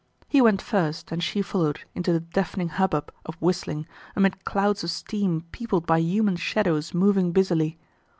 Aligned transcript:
He 0.27 0.41
went 0.41 0.63
first 0.63 1.11
and 1.11 1.21
she 1.21 1.43
followed 1.43 1.81
into 1.93 2.11
the 2.11 2.21
deafening 2.21 2.69
hubbub 2.69 3.13
of 3.23 3.35
whistling, 3.39 3.85
amid 4.15 4.43
clouds 4.45 4.83
of 4.83 4.89
steam 4.89 5.45
peopled 5.51 5.85
by 5.85 5.99
human 5.99 6.37
shadows 6.37 6.91
moving 6.91 7.31
busily. 7.33 7.77